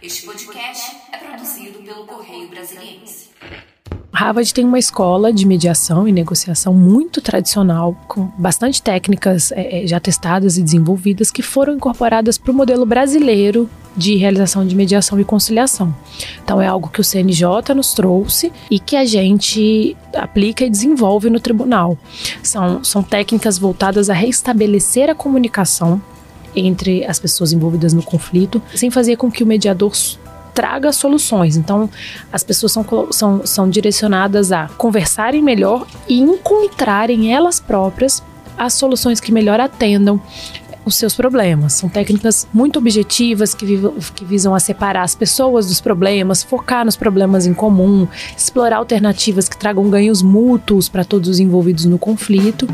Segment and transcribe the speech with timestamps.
[0.00, 3.30] Este podcast é produzido pelo Correio Brasiliense.
[4.12, 9.98] Harvard tem uma escola de mediação e negociação muito tradicional, com bastante técnicas é, já
[9.98, 15.24] testadas e desenvolvidas que foram incorporadas para o modelo brasileiro de realização de mediação e
[15.24, 15.92] conciliação.
[16.44, 21.28] Então é algo que o CNJ nos trouxe e que a gente aplica e desenvolve
[21.28, 21.98] no tribunal.
[22.40, 26.00] São, são técnicas voltadas a restabelecer a comunicação
[26.54, 29.92] entre as pessoas envolvidas no conflito, sem fazer com que o mediador
[30.54, 31.56] traga soluções.
[31.56, 31.88] Então,
[32.32, 38.22] as pessoas são, são, são direcionadas a conversarem melhor e encontrarem elas próprias
[38.56, 40.20] as soluções que melhor atendam
[40.84, 41.74] os seus problemas.
[41.74, 43.66] São técnicas muito objetivas que,
[44.16, 49.48] que visam a separar as pessoas dos problemas, focar nos problemas em comum, explorar alternativas
[49.48, 52.66] que tragam ganhos mútuos para todos os envolvidos no conflito.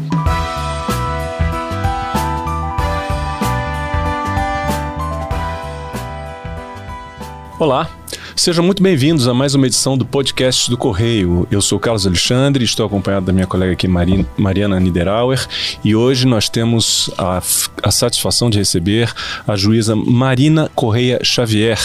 [7.57, 7.89] Olá,
[8.35, 11.47] sejam muito bem-vindos a mais uma edição do podcast do Correio.
[11.53, 15.47] Eu sou Carlos Alexandre, estou acompanhado da minha colega aqui Mariana Niederauer
[15.85, 17.41] e hoje nós temos a,
[17.81, 19.09] a satisfação de receber
[19.47, 21.79] a juíza Marina Correia Xavier.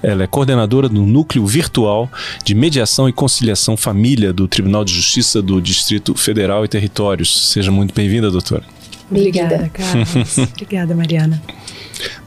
[0.00, 2.08] Ela é coordenadora do Núcleo Virtual
[2.44, 7.50] de Mediação e Conciliação Família do Tribunal de Justiça do Distrito Federal e Territórios.
[7.50, 8.62] Seja muito bem-vinda, doutora.
[9.10, 10.38] Obrigada, Carlos.
[10.54, 11.42] Obrigada, Mariana.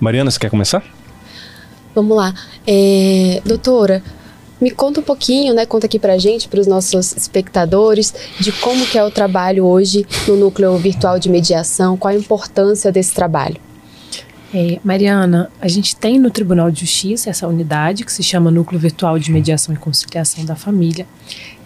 [0.01, 0.98] Mariana, você quer começar?
[1.99, 2.33] Vamos lá.
[2.65, 4.01] É, doutora,
[4.61, 5.65] me conta um pouquinho, né?
[5.65, 10.05] Conta aqui pra gente, para os nossos espectadores, de como que é o trabalho hoje
[10.25, 13.57] no núcleo virtual de mediação, qual a importância desse trabalho.
[14.53, 18.79] É, Mariana, a gente tem no Tribunal de Justiça essa unidade que se chama Núcleo
[18.79, 21.05] Virtual de Mediação e Conciliação da Família,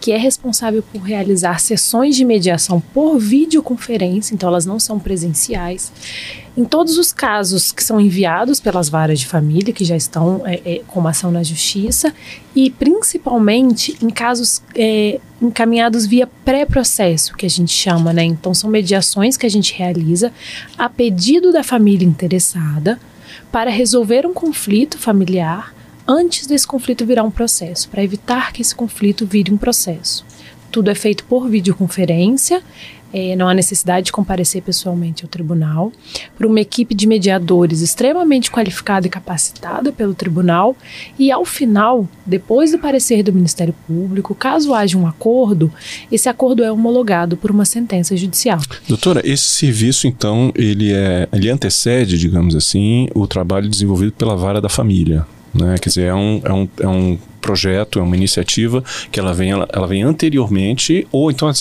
[0.04, 5.94] que é responsável por realizar sessões de mediação por videoconferência, então elas não são presenciais.
[6.58, 10.62] Em todos os casos que são enviados pelas varas de família, que já estão é,
[10.66, 12.14] é, com ação na justiça,
[12.54, 18.26] e principalmente em casos é, encaminhados via pré-processo, que a gente chama, né?
[18.26, 20.34] Então, são mediações que a gente realiza
[20.78, 23.00] a pedido da família interessada
[23.50, 25.74] para resolver um conflito familiar
[26.08, 30.25] antes desse conflito virar um processo, para evitar que esse conflito vire um processo.
[30.72, 32.62] Tudo é feito por videoconferência,
[33.14, 35.94] é, não há necessidade de comparecer pessoalmente ao tribunal,
[36.36, 40.75] por uma equipe de mediadores extremamente qualificada e capacitada pelo tribunal,
[41.19, 45.72] e ao final, depois do parecer do Ministério Público, caso haja um acordo,
[46.12, 48.59] esse acordo é homologado por uma sentença judicial.
[48.88, 54.59] Doutora, esse serviço, então, ele, é, ele antecede, digamos assim, o trabalho desenvolvido pela vara
[54.59, 55.24] da família.
[55.53, 55.75] Né?
[55.80, 59.52] Quer dizer, é um, é um, é um projeto, é uma iniciativa que ela vem,
[59.52, 61.52] ela, ela vem anteriormente ou então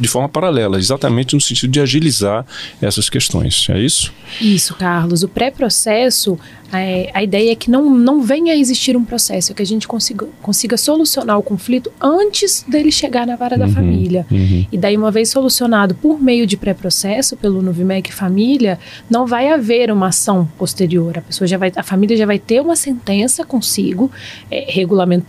[0.00, 2.44] de forma paralela, exatamente no sentido de agilizar
[2.82, 3.66] essas questões.
[3.70, 4.12] É isso?
[4.40, 5.22] Isso, Carlos.
[5.22, 6.38] O pré-processo,
[6.72, 9.66] é, a ideia é que não, não venha a existir um processo, é que a
[9.66, 14.26] gente consiga, consiga solucionar o conflito antes dele chegar na vara uhum, da família.
[14.30, 14.66] Uhum.
[14.70, 18.78] E daí, uma vez solucionado por meio de pré-processo, pelo Nuvimec Família,
[19.08, 21.18] não vai haver uma ação posterior.
[21.18, 24.10] A pessoa já vai, a família já vai ter uma sentença consigo,
[24.50, 25.27] é, regulamentando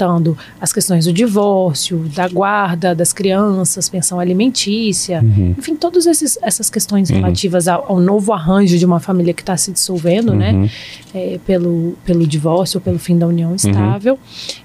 [0.60, 5.56] as questões do divórcio, da guarda das crianças, pensão alimentícia, uhum.
[5.58, 7.18] enfim, todas essas questões uhum.
[7.18, 10.54] relativas ao, ao, novo arranjo de uma família que está se dissolvendo, né?
[10.54, 10.70] Uhum.
[11.14, 13.56] É, pelo, pelo divórcio pelo fim da união uhum.
[13.56, 14.14] estável.
[14.14, 14.20] Uhum.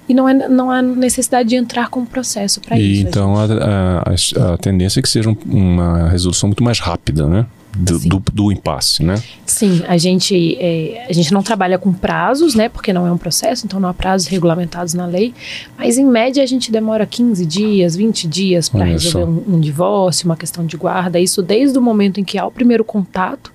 [0.07, 3.07] E não, é, não há necessidade de entrar com o processo para isso.
[3.07, 7.45] Então a, a, a, tendência é que seja uma resolução muito mais rápida, né?
[7.75, 9.21] Do, do, do, impasse, né?
[9.45, 12.69] Sim, a gente, é, a gente não trabalha com prazos, né?
[12.69, 15.33] Porque não é um processo, então não há prazos regulamentados na lei.
[15.77, 20.25] Mas em média a gente demora 15 dias, 20 dias para resolver um, um divórcio,
[20.25, 21.19] uma questão de guarda.
[21.19, 23.54] Isso desde o momento em que há o primeiro contato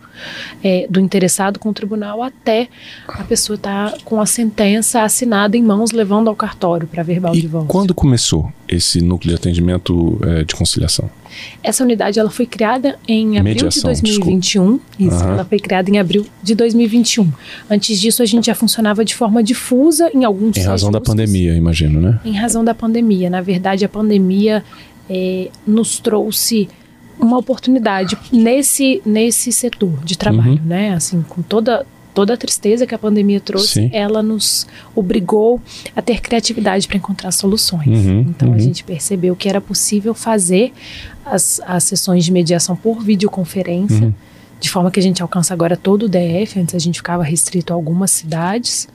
[0.62, 2.68] é, do interessado com o tribunal até
[3.08, 7.32] a pessoa estar tá com a sentença assinada em mãos, levando ao cartório para verbal
[7.32, 7.68] e de divórcio.
[7.68, 11.10] Quando começou esse núcleo de atendimento é, de conciliação?
[11.62, 14.36] Essa unidade ela foi criada em abril Mediação, de 2021.
[14.38, 14.84] Desculpa.
[14.98, 15.32] Isso, uhum.
[15.32, 17.30] ela foi criada em abril de 2021.
[17.68, 21.54] Antes disso, a gente já funcionava de forma difusa em alguns Em razão da pandemia,
[21.54, 22.20] imagino, né?
[22.24, 23.30] Em razão da pandemia.
[23.30, 24.64] Na verdade, a pandemia
[25.08, 26.68] é, nos trouxe
[27.20, 30.60] uma oportunidade nesse, nesse setor de trabalho, uhum.
[30.64, 30.94] né?
[30.94, 33.90] Assim, com toda toda a tristeza que a pandemia trouxe, Sim.
[33.92, 35.60] ela nos obrigou
[35.94, 37.86] a ter criatividade para encontrar soluções.
[37.86, 38.54] Uhum, então uhum.
[38.54, 40.72] a gente percebeu que era possível fazer
[41.24, 44.14] as, as sessões de mediação por videoconferência, uhum.
[44.58, 47.72] de forma que a gente alcança agora todo o DF, antes a gente ficava restrito
[47.72, 48.88] a algumas cidades.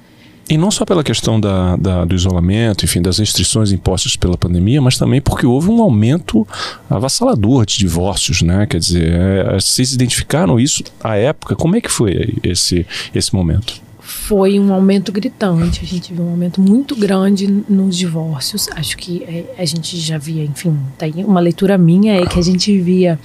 [0.47, 4.79] E não só pela questão da, da, do isolamento, enfim, das restrições impostas pela pandemia,
[4.79, 6.47] mas também porque houve um aumento
[6.87, 8.67] avassalador de divórcios, né?
[8.67, 11.55] Quer dizer, é, vocês identificaram isso à época?
[11.55, 13.85] Como é que foi esse, esse momento?
[14.05, 15.81] foi um aumento gritante.
[15.83, 18.67] A gente viu um aumento muito grande nos divórcios.
[18.75, 22.41] Acho que é, a gente já via, enfim, tem uma leitura minha é que a
[22.41, 23.19] gente via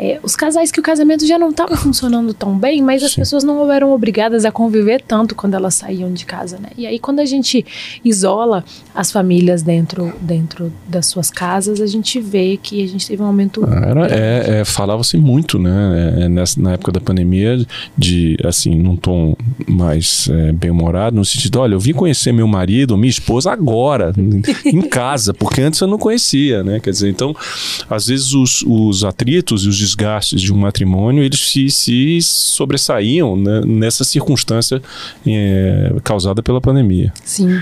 [0.00, 3.20] é, os casais que o casamento já não estava funcionando tão bem, mas as Sim.
[3.20, 6.70] pessoas não eram obrigadas a conviver tanto quando elas saíam de casa, né?
[6.78, 7.66] E aí quando a gente
[8.02, 8.64] isola
[8.94, 13.26] as famílias dentro, dentro das suas casas, a gente vê que a gente teve um
[13.26, 13.62] aumento.
[13.64, 16.14] Era, é, é, Falava-se muito, né?
[16.20, 17.62] É, nessa, na época da pandemia,
[17.96, 19.36] de assim, num tom
[19.68, 24.14] mais é, bem-humorado, no sentido, olha, eu vim conhecer meu marido, minha esposa agora,
[24.64, 26.80] em casa, porque antes eu não conhecia, né?
[26.80, 27.36] Quer dizer, então,
[27.88, 33.36] às vezes os, os atritos e os desgastes de um matrimônio, eles se, se sobressaíam
[33.36, 34.82] né, nessa circunstância
[35.26, 37.12] é, causada pela pandemia.
[37.24, 37.60] Sim.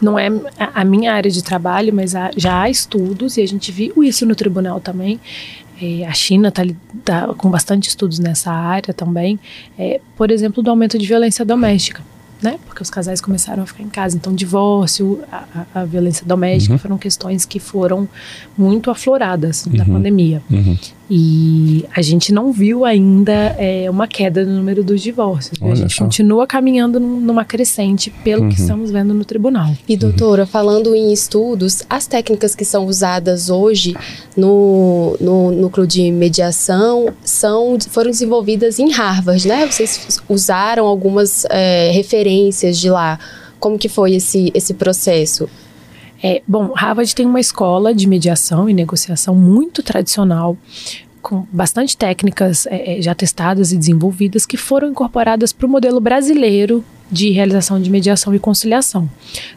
[0.00, 0.28] Não é
[0.58, 4.26] a minha área de trabalho, mas há, já há estudos, e a gente viu isso
[4.26, 5.20] no tribunal também.
[5.80, 6.62] É, a China está
[7.04, 9.38] tá com bastante estudos nessa área também,
[9.78, 12.02] é, por exemplo, do aumento de violência doméstica
[12.44, 12.58] né?
[12.66, 14.16] Porque os casais começaram a ficar em casa.
[14.16, 16.78] Então, divórcio, a, a violência doméstica uhum.
[16.78, 18.06] foram questões que foram
[18.56, 19.76] muito afloradas uhum.
[19.76, 20.42] na pandemia.
[20.50, 20.76] Uhum.
[21.10, 25.60] E a gente não viu ainda é, uma queda no número dos divórcios.
[25.62, 26.04] A gente só.
[26.04, 28.62] continua caminhando numa crescente pelo que uhum.
[28.62, 29.70] estamos vendo no tribunal.
[29.86, 33.94] E doutora, falando em estudos, as técnicas que são usadas hoje
[34.34, 39.66] no, no núcleo de mediação são, foram desenvolvidas em Harvard, né?
[39.66, 43.18] Vocês usaram algumas é, referências de lá.
[43.60, 45.48] Como que foi esse, esse processo?
[46.26, 50.56] É, bom, Harvard tem uma escola de mediação e negociação muito tradicional,
[51.20, 56.00] com bastante técnicas é, é já testadas e desenvolvidas que foram incorporadas para o modelo
[56.00, 56.82] brasileiro
[57.12, 59.06] de realização de mediação e conciliação.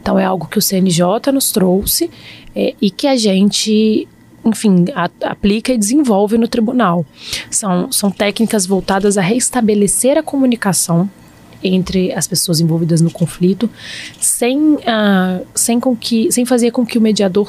[0.01, 2.11] Então é algo que o CNJ nos trouxe
[2.53, 4.05] é, e que a gente
[4.43, 7.05] enfim, a, aplica e desenvolve no tribunal.
[7.49, 11.09] São, são técnicas voltadas a restabelecer a comunicação
[11.63, 13.69] entre as pessoas envolvidas no conflito,
[14.19, 17.48] sem, uh, sem, com que, sem fazer com que o mediador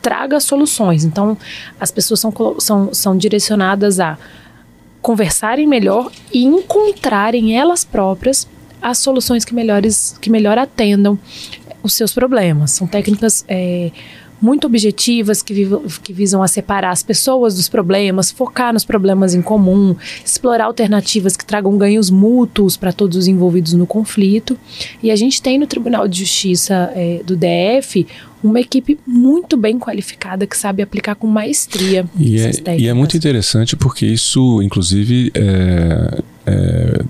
[0.00, 1.04] traga soluções.
[1.04, 1.36] Então,
[1.78, 4.18] as pessoas são, são, são direcionadas a
[5.02, 8.46] conversarem melhor e encontrarem elas próprias
[8.80, 11.18] as soluções que, melhores, que melhor atendam
[11.82, 12.72] os seus problemas.
[12.72, 13.90] São técnicas é,
[14.40, 15.68] muito objetivas que,
[16.02, 19.94] que visam a separar as pessoas dos problemas, focar nos problemas em comum,
[20.24, 24.58] explorar alternativas que tragam ganhos mútuos para todos os envolvidos no conflito.
[25.02, 28.06] E a gente tem no Tribunal de Justiça é, do DF
[28.42, 32.78] uma equipe muito bem qualificada que sabe aplicar com maestria e é.
[32.78, 37.02] E é muito interessante porque isso, inclusive, é, é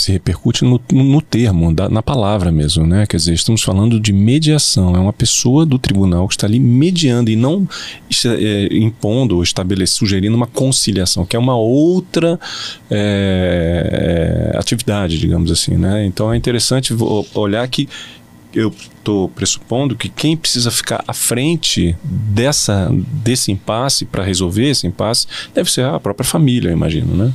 [0.00, 3.06] se repercute no, no termo, da, na palavra mesmo, né?
[3.06, 4.94] Quer dizer, estamos falando de mediação.
[4.94, 7.68] É uma pessoa do tribunal que está ali mediando e não
[8.24, 12.38] é, impondo ou estabelecendo, sugerindo uma conciliação, que é uma outra
[12.90, 16.04] é, é, atividade, digamos assim, né?
[16.06, 16.94] Então é interessante
[17.34, 17.88] olhar que
[18.54, 22.90] eu estou pressupondo que quem precisa ficar à frente dessa,
[23.22, 27.32] desse impasse para resolver esse impasse deve ser a própria família, eu imagino, né?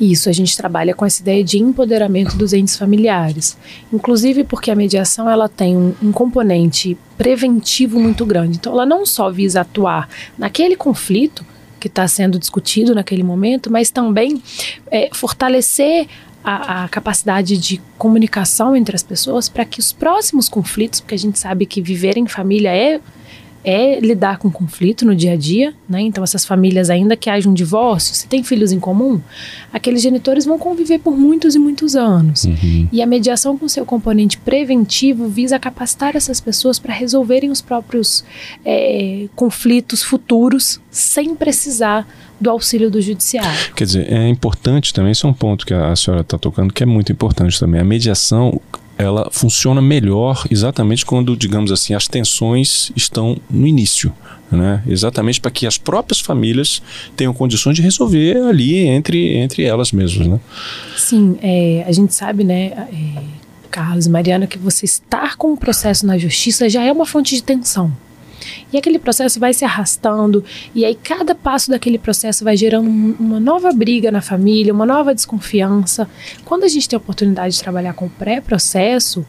[0.00, 3.56] Isso, a gente trabalha com essa ideia de empoderamento dos entes familiares.
[3.92, 8.56] Inclusive porque a mediação ela tem um, um componente preventivo muito grande.
[8.56, 11.44] Então ela não só visa atuar naquele conflito
[11.78, 14.42] que está sendo discutido naquele momento, mas também
[14.90, 16.08] é, fortalecer
[16.42, 21.18] a, a, capacidade de comunicação entre as pessoas para que os próximos conflitos, porque a
[21.18, 23.00] gente sabe que viver em família é
[23.64, 26.00] é lidar com conflito no dia a dia, né?
[26.02, 29.20] Então essas famílias ainda que haja um divórcio, se tem filhos em comum,
[29.72, 32.44] aqueles genitores vão conviver por muitos e muitos anos.
[32.44, 32.88] Uhum.
[32.92, 38.24] E a mediação com seu componente preventivo visa capacitar essas pessoas para resolverem os próprios
[38.64, 42.06] é, conflitos futuros sem precisar
[42.40, 43.74] do auxílio do judiciário.
[43.74, 46.82] Quer dizer, é importante também, esse é um ponto que a senhora está tocando, que
[46.82, 47.80] é muito importante também.
[47.80, 48.60] A mediação
[48.96, 54.12] ela funciona melhor exatamente quando, digamos assim, as tensões estão no início.
[54.50, 54.82] Né?
[54.86, 56.80] Exatamente para que as próprias famílias
[57.16, 60.28] tenham condições de resolver ali entre, entre elas mesmas.
[60.28, 60.38] Né?
[60.96, 63.22] Sim, é, a gente sabe, né, é,
[63.70, 67.42] Carlos Mariana, que você estar com o processo na justiça já é uma fonte de
[67.42, 67.92] tensão.
[68.72, 70.44] E aquele processo vai se arrastando,
[70.74, 75.14] e aí cada passo daquele processo vai gerando uma nova briga na família, uma nova
[75.14, 76.08] desconfiança.
[76.44, 79.24] Quando a gente tem a oportunidade de trabalhar com pré-processo,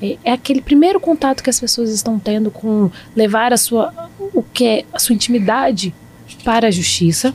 [0.00, 3.92] é, é, aquele primeiro contato que as pessoas estão tendo com levar a sua,
[4.32, 5.94] o que é a sua intimidade
[6.44, 7.34] para a justiça.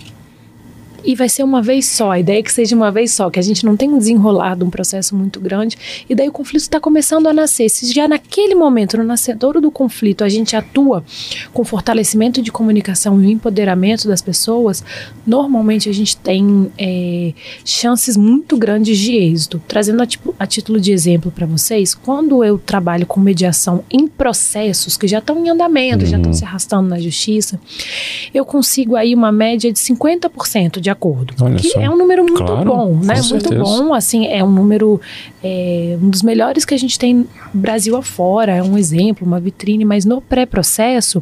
[1.04, 2.12] E vai ser uma vez só.
[2.12, 4.66] A ideia é que seja uma vez só, que a gente não tenha um desenrolado,
[4.66, 5.78] um processo muito grande.
[6.10, 7.70] E daí o conflito está começando a nascer.
[7.70, 11.04] Se já naquele momento, no nascedouro do conflito, a gente atua
[11.52, 14.84] com fortalecimento de comunicação e empoderamento das pessoas,
[15.26, 17.34] normalmente a gente tem é,
[17.66, 19.62] chances muito grandes de êxito.
[19.68, 24.08] Trazendo a, tipo, a título de exemplo para vocês, quando eu trabalho com mediação em
[24.08, 26.12] processos que já estão em andamento, uhum.
[26.12, 27.60] já estão se arrastando na justiça,
[28.34, 31.34] eu consigo aí uma média de 50% de acordo.
[31.42, 31.82] Olha que só.
[31.82, 33.16] é um número muito claro, bom, né?
[33.16, 33.62] Muito certeza.
[33.62, 35.02] bom, assim, é um número
[35.44, 39.84] é, um dos melhores que a gente tem Brasil afora, é um exemplo, uma vitrine,
[39.84, 41.22] mas no pré-processo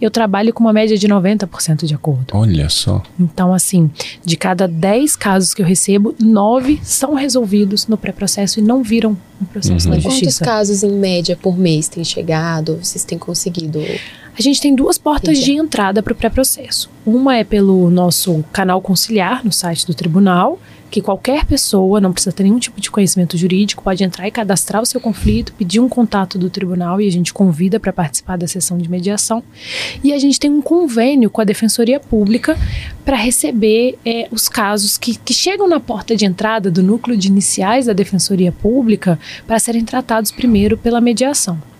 [0.00, 2.26] eu trabalho com uma média de 90% de acordo.
[2.32, 3.02] Olha só.
[3.18, 3.90] Então, assim,
[4.24, 9.16] de cada 10 casos que eu recebo, 9 são resolvidos no pré-processo e não viram
[9.40, 9.94] um processo uhum.
[9.94, 10.44] na justiça.
[10.44, 12.78] Quantos casos em média por mês têm chegado?
[12.82, 13.80] Vocês têm conseguido
[14.38, 15.52] a gente tem duas portas Entendi.
[15.52, 16.88] de entrada para o pré-processo.
[17.04, 20.58] Uma é pelo nosso canal conciliar no site do tribunal,
[20.90, 24.82] que qualquer pessoa, não precisa ter nenhum tipo de conhecimento jurídico, pode entrar e cadastrar
[24.82, 28.46] o seu conflito, pedir um contato do tribunal e a gente convida para participar da
[28.46, 29.42] sessão de mediação.
[30.04, 32.58] E a gente tem um convênio com a Defensoria Pública
[33.04, 37.28] para receber é, os casos que, que chegam na porta de entrada do núcleo de
[37.28, 41.71] iniciais da Defensoria Pública para serem tratados primeiro pela mediação.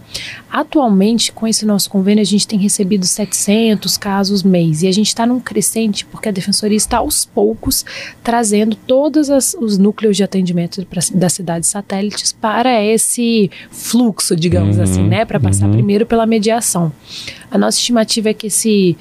[0.51, 5.09] Atualmente, com esse nosso convênio, a gente tem recebido 700 casos mês e a gente
[5.09, 7.85] está num crescente porque a Defensoria está aos poucos
[8.23, 14.77] trazendo todos as, os núcleos de atendimento pra, das cidades satélites para esse fluxo, digamos
[14.77, 15.73] uhum, assim, né, para passar uhum.
[15.73, 16.93] primeiro pela mediação.
[17.51, 18.97] A nossa estimativa é que esse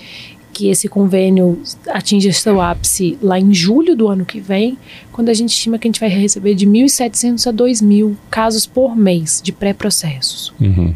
[0.53, 4.77] que esse convênio atinja seu ápice lá em julho do ano que vem,
[5.11, 8.95] quando a gente estima que a gente vai receber de 1.700 a 2.000 casos por
[8.95, 10.53] mês de pré-processos.
[10.59, 10.93] Uhum.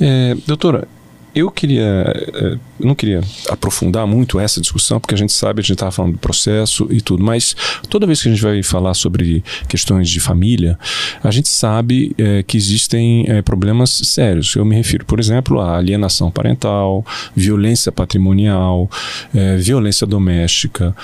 [0.00, 0.88] É, doutora,
[1.34, 5.72] eu queria, eh, não queria aprofundar muito essa discussão, porque a gente sabe, a gente
[5.72, 7.56] estava falando do processo e tudo, mas
[7.88, 10.78] toda vez que a gente vai falar sobre questões de família,
[11.22, 14.54] a gente sabe é, que existem é, problemas sérios.
[14.54, 18.88] Eu me refiro, por exemplo, à alienação parental, violência patrimonial,
[19.34, 20.94] é, violência doméstica,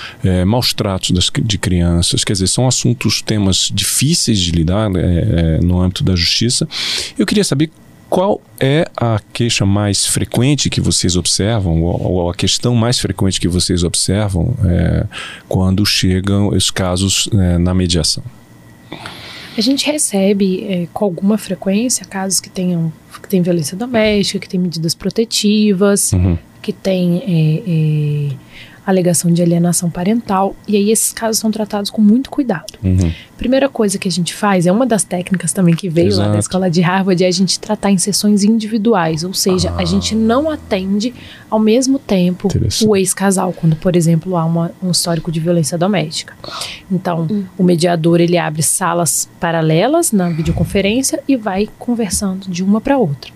[0.45, 4.89] maus tratos das, de crianças, quer dizer, são assuntos, temas difíceis de lidar
[5.61, 6.67] no âmbito da justiça.
[7.17, 7.69] Eu queria saber
[8.11, 13.39] qual é a queixa mais frequente que vocês observam, ou, ou a questão mais frequente
[13.39, 15.05] que vocês observam é,
[15.47, 18.21] quando chegam os casos é, na mediação?
[19.57, 22.91] A gente recebe é, com alguma frequência casos que tenham
[23.21, 26.37] que tem violência doméstica, que tem medidas protetivas, uhum.
[26.61, 28.33] que tem
[28.85, 32.73] alegação de alienação parental, e aí esses casos são tratados com muito cuidado.
[32.83, 33.11] Uhum.
[33.37, 36.27] Primeira coisa que a gente faz, é uma das técnicas também que veio Exato.
[36.27, 39.81] lá da escola de Harvard, é a gente tratar em sessões individuais, ou seja, ah.
[39.81, 41.13] a gente não atende
[41.49, 42.47] ao mesmo tempo
[42.85, 46.33] o ex-casal, quando, por exemplo, há uma, um histórico de violência doméstica.
[46.91, 47.45] Então, uhum.
[47.57, 53.31] o mediador, ele abre salas paralelas na videoconferência e vai conversando de uma para outra.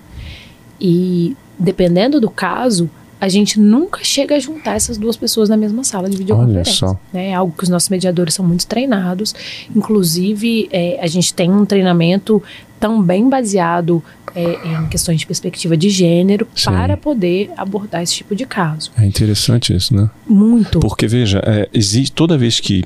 [0.79, 2.89] E, dependendo do caso,
[3.25, 6.95] a gente nunca chega a juntar essas duas pessoas na mesma sala de videoconferência.
[7.11, 7.29] Né?
[7.29, 9.33] É algo que os nossos mediadores são muito treinados.
[9.75, 12.41] Inclusive, é, a gente tem um treinamento
[12.79, 14.03] também baseado
[14.35, 16.65] é, em questões de perspectiva de gênero Sim.
[16.65, 18.91] para poder abordar esse tipo de caso.
[18.95, 20.07] É interessante isso, né?
[20.27, 20.79] Muito.
[20.79, 22.83] Porque, veja, é, existe, toda vez que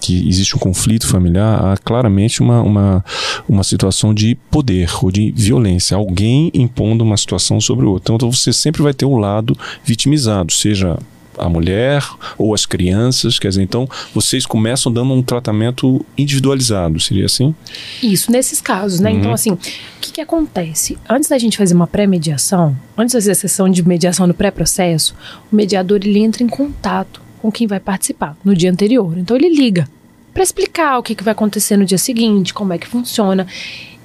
[0.00, 3.04] que existe um conflito familiar, há claramente uma, uma,
[3.48, 8.14] uma situação de poder ou de violência, alguém impondo uma situação sobre o outro.
[8.14, 10.98] Então você sempre vai ter um lado vitimizado, seja
[11.40, 12.04] a mulher
[12.36, 17.54] ou as crianças, quer dizer, então vocês começam dando um tratamento individualizado, seria assim?
[18.02, 19.10] Isso, nesses casos, né?
[19.10, 19.20] Então, uhum.
[19.20, 19.58] Então, assim, o
[20.00, 20.98] que, que acontece?
[21.08, 25.14] Antes da gente fazer uma pré-mediação, antes de fazer a sessão de mediação no pré-processo,
[25.50, 29.16] o mediador ele entra em contato com quem vai participar no dia anterior.
[29.16, 29.88] Então ele liga
[30.32, 33.46] para explicar o que, que vai acontecer no dia seguinte, como é que funciona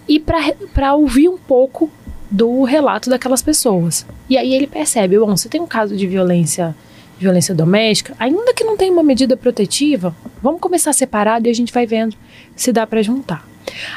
[0.07, 1.89] e para ouvir um pouco
[2.29, 4.05] do relato daquelas pessoas.
[4.29, 6.75] E aí ele percebe, bom, você tem um caso de violência,
[7.19, 11.73] violência doméstica, ainda que não tenha uma medida protetiva, vamos começar separado e a gente
[11.73, 12.15] vai vendo
[12.55, 13.47] se dá para juntar.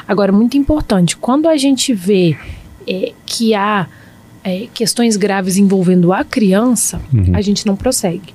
[0.07, 2.37] Agora, muito importante, quando a gente vê
[2.87, 3.87] é, que há
[4.43, 7.35] é, questões graves envolvendo a criança, uhum.
[7.35, 8.33] a gente não prossegue.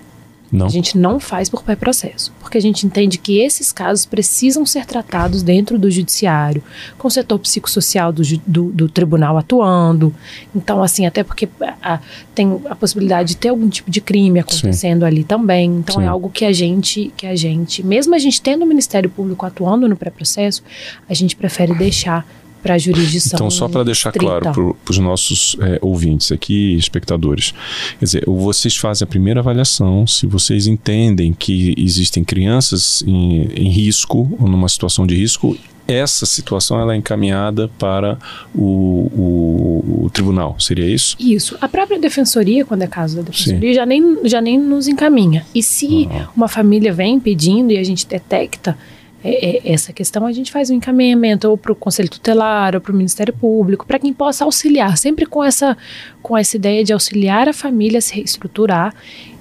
[0.51, 0.67] Não.
[0.67, 4.87] A gente não faz por pré-processo, porque a gente entende que esses casos precisam ser
[4.87, 6.63] tratados dentro do judiciário,
[6.97, 10.15] com o setor psicossocial do, do, do tribunal atuando.
[10.55, 11.49] Então, assim, até porque
[11.83, 11.99] a,
[12.35, 15.07] tem a possibilidade de ter algum tipo de crime acontecendo Sim.
[15.07, 15.71] ali também.
[15.77, 16.07] Então, é Sim.
[16.07, 19.45] é algo que a gente, que a gente, mesmo a gente tendo o Ministério Público
[19.45, 20.63] atuando no pré-processo,
[21.09, 22.25] a gente prefere deixar
[22.65, 23.37] para a jurisdição.
[23.37, 24.41] Então, só para deixar estrita.
[24.41, 27.53] claro para os nossos é, ouvintes aqui, espectadores,
[27.99, 33.69] quer dizer, vocês fazem a primeira avaliação se vocês entendem que existem crianças em, em
[33.69, 35.57] risco ou numa situação de risco
[35.87, 38.19] essa situação ela é encaminhada para
[38.55, 41.15] o, o, o, tribunal, seria isso?
[41.21, 41.59] Isso.
[41.61, 45.45] A própria defensoria, quando é caso da defensoria, já nem, já nem nos encaminha.
[45.55, 46.27] E se uhum.
[46.35, 48.79] uma família vem pedindo e a gente detecta
[49.25, 52.81] é, é, essa questão, a gente faz um encaminhamento ou para o Conselho Tutelar ou
[52.81, 55.77] para o Ministério Público, para quem possa auxiliar, sempre com essa,
[56.23, 58.95] com essa ideia de auxiliar a família a se reestruturar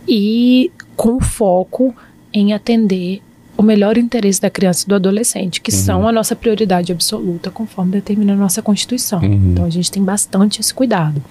[0.07, 1.93] e com foco
[2.31, 3.21] em atender
[3.55, 5.77] o melhor interesse da criança e do adolescente, que uhum.
[5.77, 9.19] são a nossa prioridade absoluta, conforme determina a nossa Constituição.
[9.19, 9.51] Uhum.
[9.51, 11.21] Então a gente tem bastante esse cuidado.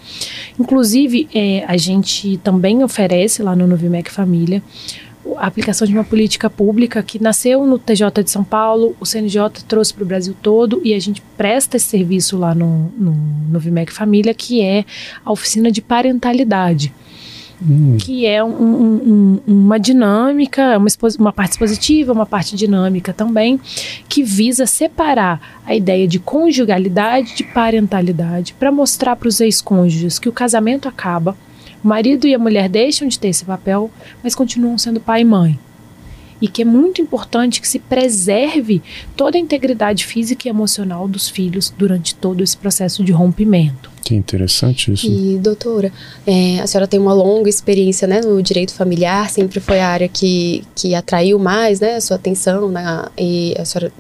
[0.59, 4.63] Inclusive, é, a gente também oferece lá no Novimec Família
[5.37, 9.65] a aplicação de uma política pública que nasceu no TJ de São Paulo, o CNJ
[9.67, 13.13] trouxe para o Brasil todo e a gente presta esse serviço lá no, no,
[13.51, 14.85] no Vimec Família, que é
[15.25, 16.93] a oficina de parentalidade
[17.69, 17.97] hum.
[17.99, 20.89] que é um, um, uma dinâmica, uma,
[21.19, 23.61] uma parte expositiva, uma parte dinâmica também,
[24.09, 30.29] que visa separar a ideia de conjugalidade de parentalidade para mostrar para os ex-cônjuges que
[30.29, 31.37] o casamento acaba,
[31.83, 33.91] o marido e a mulher deixam de ter esse papel,
[34.23, 35.59] mas continuam sendo pai e mãe
[36.43, 38.83] e que é muito importante que se preserve
[39.17, 43.93] toda a integridade física e emocional dos filhos durante todo esse processo de rompimento.
[44.03, 45.07] Que interessante isso.
[45.07, 45.93] E, doutora,
[46.27, 50.09] é, a senhora tem uma longa experiência né, no direito familiar, sempre foi a área
[50.09, 53.93] que, que atraiu mais né, a sua atenção, né, e a senhora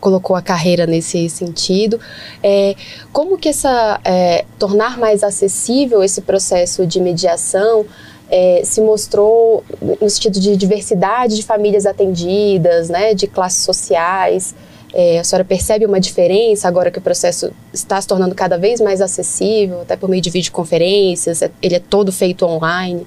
[0.00, 2.00] colocou a carreira nesse sentido.
[2.42, 2.74] É,
[3.12, 7.84] como que essa é, tornar mais acessível esse processo de mediação
[8.30, 9.64] é, se mostrou
[10.00, 14.54] no sentido de diversidade de famílias atendidas, né, de classes sociais?
[14.92, 18.80] É, a senhora percebe uma diferença agora que o processo está se tornando cada vez
[18.80, 23.06] mais acessível, até por meio de videoconferências, é, ele é todo feito online?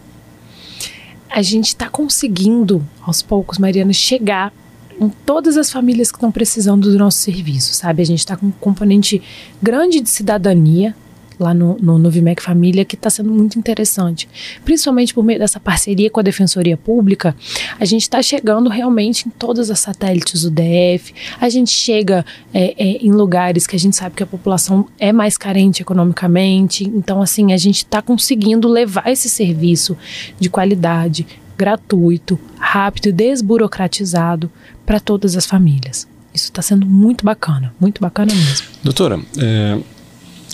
[1.28, 4.54] A gente está conseguindo, aos poucos, Mariana, chegar
[5.02, 8.04] em todas as famílias que estão precisando do nosso serviço, sabe?
[8.04, 9.22] A gente está com um componente
[9.62, 10.96] grande de cidadania
[11.40, 14.30] lá no, no, no Vimec Família, que está sendo muito interessante.
[14.64, 17.36] Principalmente por meio dessa parceria com a Defensoria Pública,
[17.80, 22.76] a gente está chegando realmente em todas as satélites do DF, a gente chega é,
[22.78, 27.22] é, em lugares que a gente sabe que a população é mais carente economicamente, então
[27.22, 29.98] assim, a gente está conseguindo levar esse serviço
[30.40, 31.26] de qualidade,
[31.58, 34.52] gratuito, rápido e desburocratizado
[34.92, 36.06] para todas as famílias.
[36.34, 38.68] Isso está sendo muito bacana, muito bacana mesmo.
[38.84, 39.80] Doutora, é,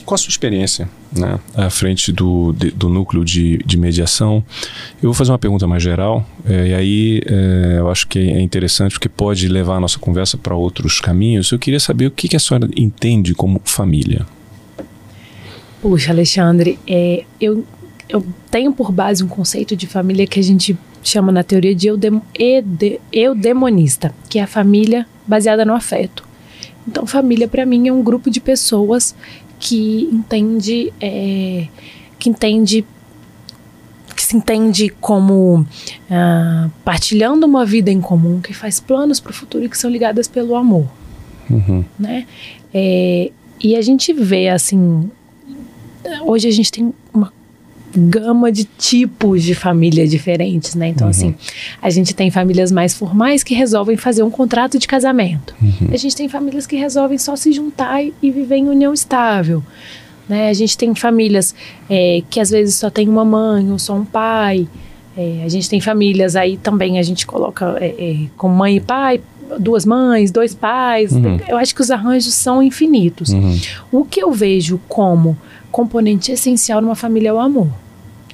[0.05, 4.45] com a sua experiência né, à frente do, de, do núcleo de, de mediação,
[5.01, 8.39] eu vou fazer uma pergunta mais geral, é, e aí é, eu acho que é
[8.39, 11.51] interessante porque pode levar a nossa conversa para outros caminhos.
[11.51, 14.23] Eu queria saber o que, que a senhora entende como família.
[15.81, 17.65] Puxa, Alexandre, é, eu,
[18.07, 21.87] eu tenho por base um conceito de família que a gente chama na teoria de
[23.11, 26.27] eudemonista, que é a família baseada no afeto.
[26.87, 29.15] Então, família para mim é um grupo de pessoas
[29.59, 31.67] que entende é,
[32.17, 32.85] que entende
[34.15, 39.33] que se entende como uh, partilhando uma vida em comum, que faz planos para o
[39.33, 40.87] futuro e que são ligadas pelo amor,
[41.47, 41.85] uhum.
[41.99, 42.25] né?
[42.73, 43.31] É,
[43.61, 45.09] e a gente vê assim,
[46.25, 47.31] hoje a gente tem uma
[47.97, 50.87] gama de tipos de família diferentes, né?
[50.89, 51.11] Então, uhum.
[51.11, 51.35] assim,
[51.81, 55.55] a gente tem famílias mais formais que resolvem fazer um contrato de casamento.
[55.61, 55.89] Uhum.
[55.91, 59.63] A gente tem famílias que resolvem só se juntar e, e viver em união estável.
[60.29, 60.49] Né?
[60.49, 61.55] A gente tem famílias
[61.89, 64.67] é, que às vezes só tem uma mãe ou só um pai.
[65.17, 68.79] É, a gente tem famílias aí também a gente coloca é, é com mãe e
[68.79, 69.19] pai,
[69.59, 71.11] duas mães, dois pais.
[71.11, 71.39] Uhum.
[71.47, 73.29] Eu acho que os arranjos são infinitos.
[73.29, 73.57] Uhum.
[73.91, 75.37] O que eu vejo como
[75.71, 77.69] componente essencial numa família é o amor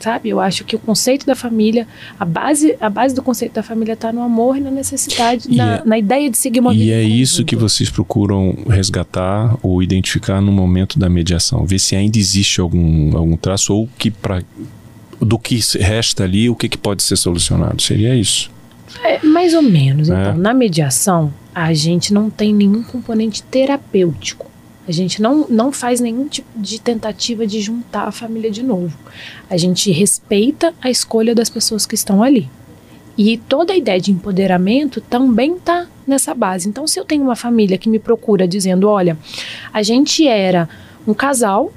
[0.04, 0.30] sabe?
[0.30, 1.88] Eu acho que o conceito da família,
[2.20, 5.78] a base, a base do conceito da família está no amor e na necessidade, na,
[5.78, 6.84] é, na, ideia de seguir uma vida.
[6.84, 11.96] E é isso que vocês procuram resgatar ou identificar no momento da mediação, ver se
[11.96, 14.44] ainda existe algum, algum traço ou que para
[15.22, 17.82] do que resta ali, o que, que pode ser solucionado.
[17.82, 18.52] Seria isso?
[19.02, 20.10] É, mais ou menos.
[20.10, 20.14] É.
[20.14, 24.52] Então, na mediação, a gente não tem nenhum componente terapêutico.
[24.88, 28.98] A gente não, não faz nenhum tipo de tentativa de juntar a família de novo.
[29.50, 32.50] A gente respeita a escolha das pessoas que estão ali.
[33.18, 36.68] E toda a ideia de empoderamento também está nessa base.
[36.68, 39.18] Então, se eu tenho uma família que me procura dizendo: olha,
[39.72, 40.68] a gente era
[41.08, 41.72] um casal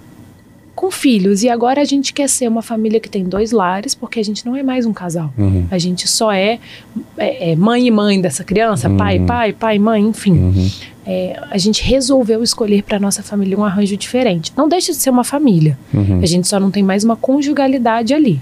[0.76, 1.42] com filhos.
[1.42, 4.44] E agora a gente quer ser uma família que tem dois lares, porque a gente
[4.44, 5.32] não é mais um casal.
[5.36, 5.66] Uhum.
[5.70, 6.60] A gente só é,
[7.16, 8.96] é, é mãe e mãe dessa criança, Uhum.
[8.96, 10.32] pai, pai, pai, mãe, enfim.
[10.32, 10.70] Uhum.
[11.06, 14.52] É, a gente resolveu escolher para nossa família um arranjo diferente.
[14.56, 15.78] Não deixa de ser uma família.
[15.94, 16.20] Uhum.
[16.22, 18.40] A gente só não tem mais uma conjugalidade ali.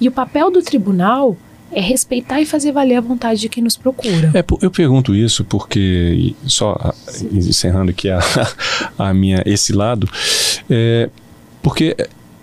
[0.00, 1.36] E o papel do tribunal
[1.72, 4.30] é respeitar e fazer valer a vontade de quem nos procura.
[4.32, 6.94] É, eu pergunto isso porque, só
[7.32, 8.20] encerrando aqui a,
[8.98, 10.08] a minha, esse lado,
[10.70, 11.10] é,
[11.62, 11.96] porque,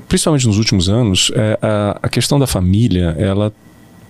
[0.08, 3.51] principalmente nos últimos anos, é, a, a questão da família, ela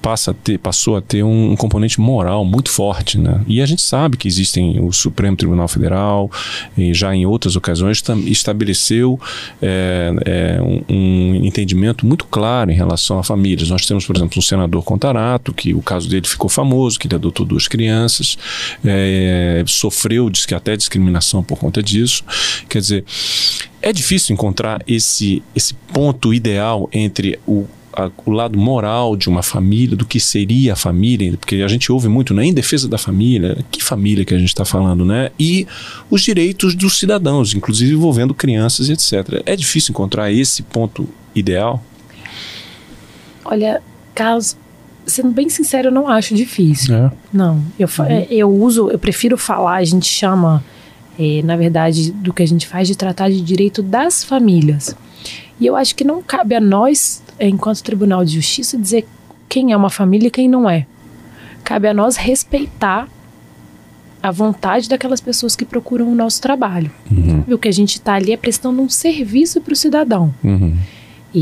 [0.06, 3.41] passa a ter, passou a ter um, um componente moral muito forte, né?
[3.48, 6.30] E a gente sabe que existem o Supremo Tribunal Federal
[6.78, 9.20] e já em outras ocasiões estabeleceu
[9.60, 13.68] é, é, um, um entendimento muito claro em relação a famílias.
[13.68, 17.15] Nós temos, por exemplo, um senador Contarato, que o caso dele ficou famoso, que ele
[17.15, 18.38] adotou duas crianças,
[18.86, 22.24] é, sofreu, diz que até discriminação por conta disso.
[22.70, 23.06] Quer dizer,
[23.86, 29.41] é difícil encontrar esse, esse ponto ideal entre o, a- o lado moral de uma
[29.43, 32.98] família, do que seria a família, porque a gente ouve muito, né, em defesa da
[32.98, 35.30] família, que família que a gente está falando, né?
[35.39, 35.65] E
[36.10, 39.41] os direitos dos cidadãos, inclusive envolvendo crianças e etc.
[39.45, 41.82] É difícil encontrar esse ponto ideal?
[43.43, 43.82] Olha,
[44.13, 44.58] Carlos,
[45.06, 46.95] sendo bem sincero, eu não acho difícil.
[46.95, 47.12] É.
[47.32, 50.63] Não, eu, fa- é, eu uso, eu prefiro falar, a gente chama,
[51.19, 54.95] é, na verdade, do que a gente faz de tratar de direito das famílias.
[55.60, 59.06] E eu acho que não cabe a nós, é, enquanto Tribunal de Justiça, dizer
[59.47, 60.86] quem é uma família e quem não é.
[61.63, 63.08] Cabe a nós respeitar
[64.21, 66.91] a vontade daquelas pessoas que procuram o nosso trabalho.
[67.12, 70.34] Uhum, O que a gente está ali é prestando um serviço para o cidadão.
[70.43, 70.75] uhum,
[71.34, 71.39] E,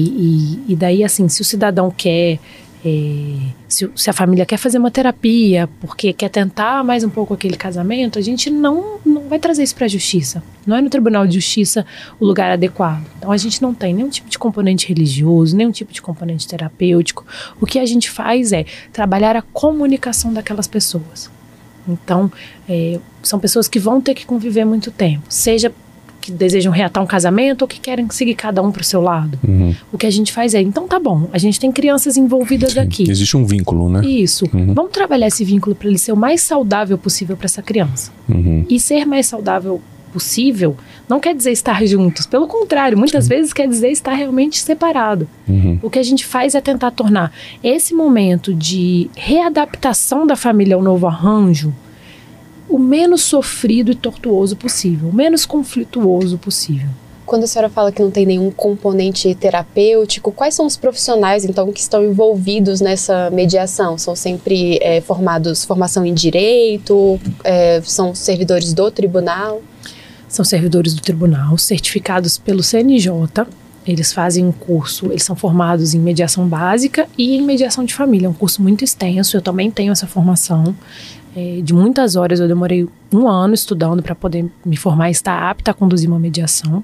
[0.67, 2.39] e, e daí, assim, se o cidadão quer.
[2.85, 3.35] É,
[3.67, 7.55] se, se a família quer fazer uma terapia porque quer tentar mais um pouco aquele
[7.55, 10.43] casamento, a gente não, não vai trazer isso para a justiça.
[10.65, 11.85] Não é no Tribunal de Justiça
[12.19, 13.05] o lugar adequado.
[13.17, 17.25] Então a gente não tem nenhum tipo de componente religioso, nenhum tipo de componente terapêutico.
[17.59, 21.31] O que a gente faz é trabalhar a comunicação daquelas pessoas.
[21.87, 22.31] Então,
[22.67, 25.73] é, são pessoas que vão ter que conviver muito tempo, seja
[26.23, 29.37] que desejam reatar um casamento ou que querem seguir cada um para o seu lado.
[29.45, 29.75] uhum.
[29.91, 33.03] O que a gente faz é, então tá bom, a gente tem crianças envolvidas aqui.
[33.11, 34.05] Existe um vínculo, né?
[34.05, 34.45] Isso.
[34.53, 34.73] Uhum.
[34.73, 38.09] Vamos trabalhar esse vínculo para ele ser o mais saudável possível para essa criança.
[38.29, 38.65] Uhum.
[38.69, 39.81] E ser mais saudável
[40.13, 40.77] possível
[41.09, 42.25] não quer dizer estar juntos.
[42.25, 45.27] Pelo contrário, muitas vezes quer dizer estar realmente separado.
[45.45, 45.77] Uhum.
[45.81, 50.81] O que a gente faz é tentar tornar esse momento de readaptação da família ao
[50.81, 51.73] novo arranjo
[52.73, 56.89] o menos sofrido e tortuoso possível, o menos conflituoso possível.
[57.23, 61.71] Quando a senhora fala que não tem nenhum componente terapêutico, quais são os profissionais, então,
[61.71, 63.95] que estão envolvidos nessa mediação?
[63.99, 69.61] São sempre é, formados, formação em direito, é, são servidores do tribunal?
[70.27, 73.45] São servidores do tribunal, certificados pelo CNJ.
[73.85, 78.25] Eles fazem um curso, eles são formados em mediação básica e em mediação de família.
[78.25, 80.75] É um curso muito extenso, eu também tenho essa formação.
[81.35, 85.49] É, de muitas horas, eu demorei um ano estudando para poder me formar e estar
[85.49, 86.83] apta a conduzir uma mediação.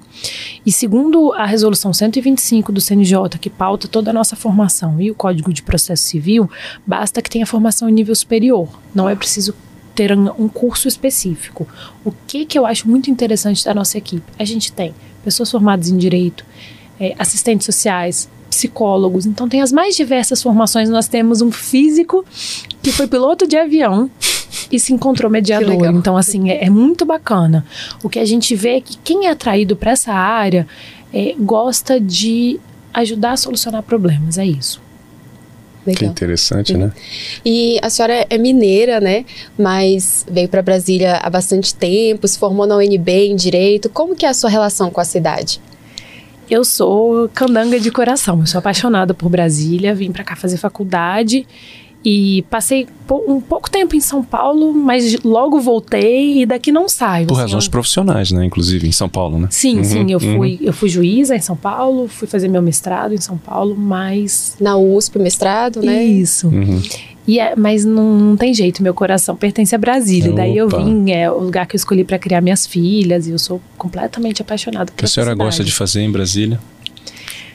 [0.66, 5.14] E segundo a resolução 125 do CNJ, que pauta toda a nossa formação, e o
[5.14, 6.50] Código de Processo Civil,
[6.84, 8.68] basta que tenha formação em nível superior.
[8.94, 9.54] Não é preciso
[9.94, 11.68] ter um curso específico.
[12.04, 14.24] O que, que eu acho muito interessante da nossa equipe?
[14.38, 16.44] A gente tem pessoas formadas em direito,
[16.98, 20.88] é, assistentes sociais, psicólogos, então tem as mais diversas formações.
[20.88, 22.24] Nós temos um físico
[22.82, 24.10] que foi piloto de avião
[24.70, 25.86] e se encontrou mediador.
[25.86, 27.64] Então, assim, é, é muito bacana.
[28.02, 30.66] O que a gente vê é que quem é atraído para essa área
[31.12, 32.60] é, gosta de
[32.92, 34.80] ajudar a solucionar problemas, é isso.
[35.84, 36.10] Que Legal.
[36.10, 36.92] interessante, né?
[37.44, 39.24] E a senhora é mineira, né?
[39.58, 43.88] Mas veio para Brasília há bastante tempo, se formou na UNB em Direito.
[43.88, 45.60] Como que é a sua relação com a cidade?
[46.50, 51.46] Eu sou candanga de coração, eu sou apaixonada por Brasília, vim pra cá fazer faculdade
[52.04, 52.86] e passei
[53.28, 57.26] um pouco tempo em São Paulo, mas logo voltei e daqui não saio.
[57.26, 58.44] Por assim, razões eu- profissionais, né?
[58.44, 59.48] Inclusive em São Paulo, né?
[59.50, 60.36] Sim, Uhum, sim, eu uhum.
[60.36, 64.56] fui, eu fui juíza em São Paulo, fui fazer meu mestrado em São Paulo, mas
[64.60, 66.02] Na USP, mestrado, né?
[66.04, 66.48] isso.
[66.48, 66.80] Uhum.
[67.28, 70.32] E é- mas não, não tem jeito, meu coração pertence a Brasília.
[70.32, 73.38] Daí eu vim, é o lugar que eu escolhi pra criar minhas filhas e eu
[73.38, 75.46] sou completamente apaixonada O por que a senhora cidade.
[75.46, 76.58] gosta de fazer em Brasília?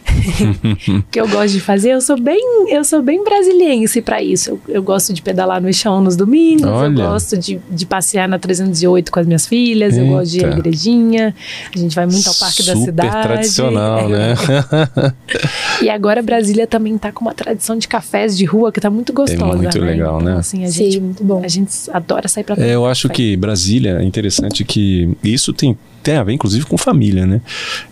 [1.12, 2.40] que eu gosto de fazer, eu sou bem,
[2.70, 4.52] eu sou bem brasiliense pra isso.
[4.52, 7.02] Eu, eu gosto de pedalar no chão nos domingos, Olha.
[7.04, 10.46] eu gosto de, de passear na 308 com as minhas filhas, eu gosto de ir
[10.46, 10.60] à Eita.
[10.60, 11.36] igrejinha.
[11.74, 13.22] A gente vai muito ao parque da Super cidade.
[13.28, 14.08] tradicional, É.
[14.08, 14.36] né?
[15.82, 19.12] E agora Brasília também tá com uma tradição de cafés de rua que tá muito
[19.12, 19.92] gostosa, muito né?
[19.92, 20.40] legal, Então, né?
[20.40, 21.42] Assim, a Sim, gente muito bom.
[21.44, 23.16] a gente adora sair pra É, eu acho café.
[23.16, 27.42] que Brasília é interessante que isso tem tem a ver, inclusive, com família, né?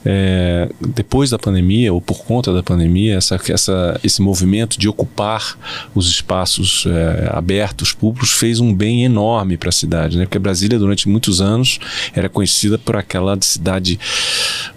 [0.06, 5.58] É, depois da pandemia, ou por conta da pandemia, essa, essa, esse movimento de ocupar
[5.95, 10.26] os espaços é, abertos, públicos, fez um bem enorme para a cidade, né?
[10.26, 11.80] Porque Brasília, durante muitos anos,
[12.13, 13.99] era conhecida por aquela cidade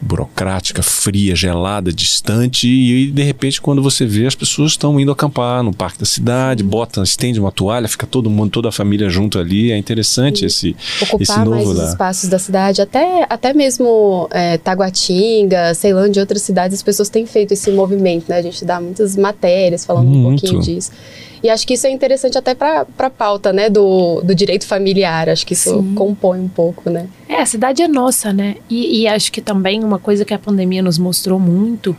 [0.00, 5.62] burocrática, fria, gelada, distante, e de repente, quando você vê, as pessoas estão indo acampar
[5.62, 9.38] no parque da cidade, bota, estende uma toalha, fica todo mundo, toda a família junto
[9.38, 9.70] ali.
[9.72, 14.58] É interessante esse, Ocupar esse novo mais os espaços da cidade, até, até mesmo é,
[14.58, 18.38] Taguatinga, Ceilândia e outras cidades, as pessoas têm feito esse movimento, né?
[18.38, 20.40] A gente dá muitas matérias falando um Muito.
[20.40, 20.90] pouquinho disso.
[21.42, 25.28] E acho que isso é interessante até para a pauta, né, do, do direito familiar.
[25.28, 25.94] Acho que isso Sim.
[25.94, 27.06] compõe um pouco, né?
[27.28, 28.56] É, a cidade é nossa, né?
[28.68, 31.96] E, e acho que também uma coisa que a pandemia nos mostrou muito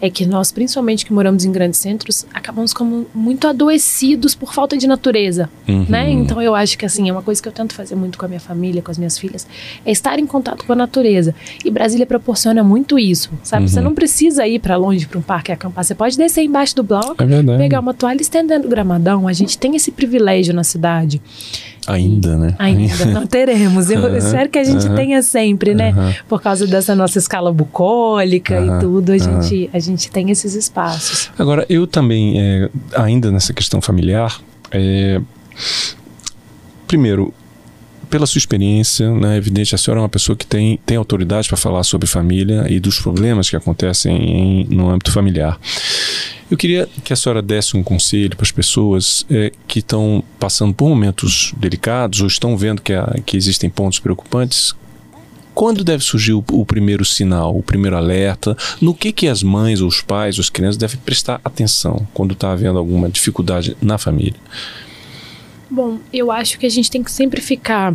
[0.00, 4.76] é que nós, principalmente que moramos em grandes centros, acabamos como muito adoecidos por falta
[4.76, 5.86] de natureza, Uhum.
[5.88, 6.10] né?
[6.10, 8.28] Então eu acho que assim, é uma coisa que eu tento fazer muito com a
[8.28, 9.46] minha família, com as minhas filhas,
[9.84, 11.34] é estar em contato com a natureza.
[11.64, 13.68] E Brasília proporciona muito isso, sabe?
[13.68, 13.86] Você Uhum.
[13.86, 17.16] não precisa ir para longe para um parque acampar, você pode descer embaixo do bloco,
[17.22, 19.26] É pegar uma toalha e estender no gramadão.
[19.28, 21.20] A gente tem esse privilégio na cidade.
[21.88, 22.54] Ainda, né?
[22.58, 23.90] Ainda não teremos.
[23.90, 24.94] Eu Aham, espero que a gente aham.
[24.94, 25.90] tenha sempre, né?
[25.90, 26.14] Aham.
[26.28, 31.30] Por causa dessa nossa escala bucólica e tudo, a gente, a gente tem esses espaços.
[31.38, 35.20] Agora, eu também, é, ainda nessa questão familiar, é,
[36.86, 37.32] primeiro,
[38.10, 41.46] pela sua experiência, né, é evidente, a senhora é uma pessoa que tem, tem autoridade
[41.46, 45.58] para falar sobre família e dos problemas que acontecem em- no âmbito familiar.
[46.50, 50.72] Eu queria que a senhora desse um conselho para as pessoas é, que estão passando
[50.72, 54.74] por momentos delicados ou estão vendo que, há- que existem pontos preocupantes.
[55.54, 58.56] Quando deve surgir o, o primeiro sinal, o primeiro alerta?
[58.80, 62.52] No que, que as mães, os pais, ou as crianças devem prestar atenção quando está
[62.52, 64.36] havendo alguma dificuldade na família?
[65.70, 67.94] Bom, eu acho que a gente tem que sempre ficar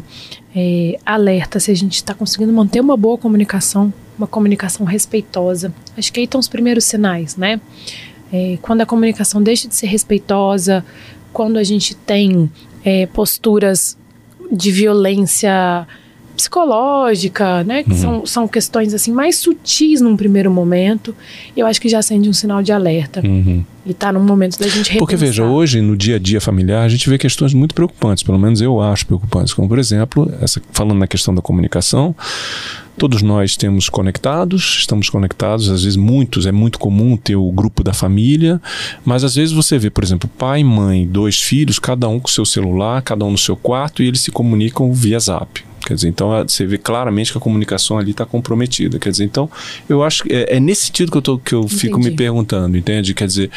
[0.56, 5.74] é, alerta se a gente está conseguindo manter uma boa comunicação, uma comunicação respeitosa.
[5.98, 7.60] Acho que aí estão os primeiros sinais, né?
[8.34, 10.84] É, quando a comunicação deixa de ser respeitosa,
[11.32, 12.50] quando a gente tem
[12.84, 13.96] é, posturas
[14.52, 15.88] de violência
[16.36, 17.84] psicológica, né?
[17.84, 17.98] Que Uhum.
[17.98, 21.16] são, são questões assim mais sutis num primeiro momento,
[21.56, 23.22] eu acho que já acende um sinal de alerta.
[23.24, 23.64] Uhum.
[23.86, 24.98] E tá num momento da gente repensar.
[25.00, 28.40] Porque veja, hoje no dia a dia familiar a gente vê questões muito preocupantes, pelo
[28.40, 32.16] menos eu acho preocupantes, como por exemplo, essa, falando na questão da comunicação,
[32.98, 37.84] todos nós temos conectados, estamos conectados, às vezes muitos, é muito comum ter o grupo
[37.84, 38.62] da família,
[39.04, 42.46] mas às vezes você vê, por exemplo, pai, mãe, dois filhos, cada um com seu
[42.46, 45.64] celular, cada um no seu quarto e eles se comunicam via zap.
[45.86, 48.98] Quer dizer, então você vê claramente que a comunicação ali está comprometida.
[49.00, 49.50] Quer dizer, então
[49.88, 52.78] eu acho que é, é nesse sentido que eu, tô, que eu fico me perguntando,
[52.78, 53.14] entende?
[53.14, 53.52] Quer dizer,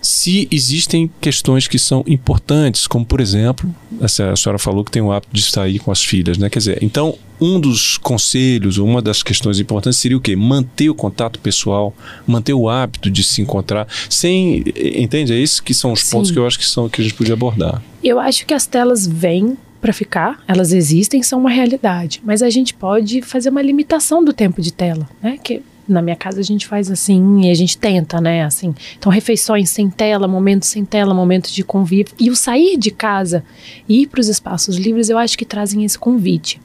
[0.00, 5.02] se existem questões que são importantes, como por exemplo, essa, a senhora falou que tem
[5.02, 6.50] o hábito de sair com as filhas, né?
[6.50, 10.36] Quer dizer, então um dos conselhos, uma das questões importantes seria o quê?
[10.36, 11.94] Manter o contato pessoal,
[12.26, 15.32] manter o hábito de se encontrar, sem, entende?
[15.32, 16.10] É isso que são os Sim.
[16.10, 17.82] pontos que eu acho que são que a gente podia abordar.
[18.04, 22.50] Eu acho que as telas vêm para ficar, elas existem, são uma realidade, mas a
[22.50, 25.38] gente pode fazer uma limitação do tempo de tela, né?
[25.42, 28.44] Que na minha casa a gente faz assim e a gente tenta, né?
[28.44, 32.90] Assim, então refeições sem tela, momentos sem tela, momentos de convívio e o sair de
[32.90, 33.42] casa
[33.88, 36.60] e ir para os espaços livres, eu acho que trazem esse convite.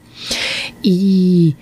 [0.84, 1.56] E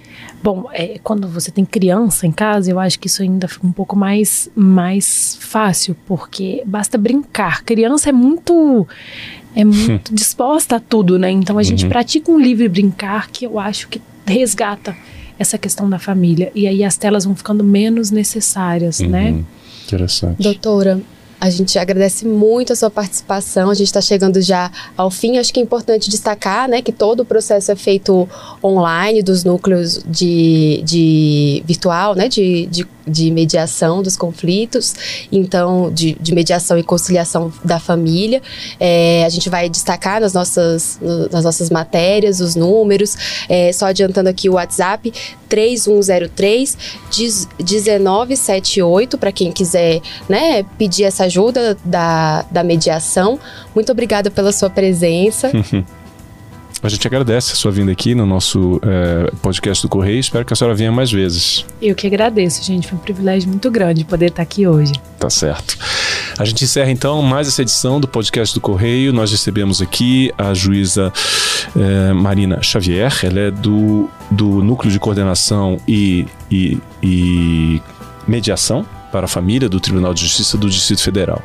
[0.44, 3.72] Bom, é, quando você tem criança em casa, eu acho que isso ainda fica um
[3.72, 7.64] pouco mais, mais fácil, porque basta brincar.
[7.64, 8.86] Criança é muito
[9.56, 11.30] é muito disposta a tudo, né?
[11.32, 11.90] Então a gente Uhum.
[11.90, 14.96] pratica um livre brincar que eu acho que resgata
[15.38, 16.52] essa questão da família.
[16.56, 19.32] E aí as telas vão ficando menos necessárias, né?
[19.32, 19.46] Uhum.
[19.88, 20.42] Interessante.
[20.42, 21.02] Doutora,
[21.44, 23.70] a gente agradece muito a sua participação.
[23.70, 25.38] A gente está chegando já ao fim.
[25.38, 28.30] Acho que é importante destacar né, que todo o processo é feito
[28.64, 34.96] online dos núcleos de, de virtual, né, de, de, de mediação dos conflitos,
[35.30, 38.42] então de, de mediação e conciliação da família.
[38.80, 43.18] É, a gente vai destacar nas nossas, no- nas nossas matérias os números.
[43.50, 45.12] É, só adiantando aqui o WhatsApp
[45.50, 46.78] 3103
[47.12, 51.33] 10 1978 para quem quiser né, pedir essa ajuda
[51.84, 53.40] da, da mediação.
[53.74, 55.52] Muito obrigada pela sua presença.
[56.84, 60.20] A gente agradece a sua vinda aqui no nosso eh, podcast do Correio.
[60.20, 61.66] Espero que a senhora venha mais vezes.
[61.82, 62.90] Eu que agradeço, gente.
[62.90, 64.92] Foi um privilégio muito grande poder estar aqui hoje.
[65.18, 65.78] Tá certo.
[66.38, 69.14] A gente encerra então mais essa edição do podcast do Correio.
[69.14, 71.14] Nós recebemos aqui a juíza
[71.74, 73.18] eh, Marina Xavier.
[73.24, 77.82] Ela é do, do Núcleo de Coordenação e, e, e
[78.28, 81.40] Mediação para a Família do Tribunal de Justiça do Distrito Federal.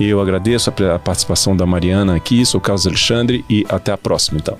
[0.00, 2.46] Eu agradeço a, participação da Mariana aqui.
[2.46, 4.56] Sou Carlos Alexandre e até a próxima então.